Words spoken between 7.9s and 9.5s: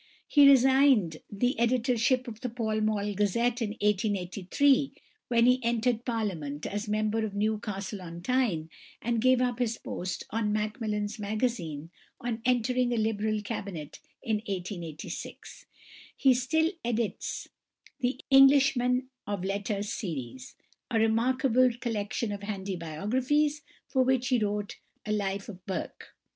on Tyne, and he gave